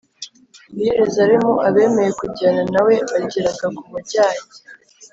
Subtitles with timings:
[0.79, 4.45] i Yerusalemu Abemeye kujyana na we bageraga ku Bajyanye